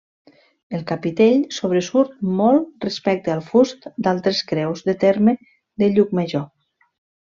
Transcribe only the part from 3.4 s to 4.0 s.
fust